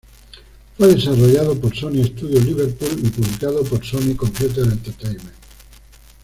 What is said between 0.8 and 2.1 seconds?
desarrollado por Sony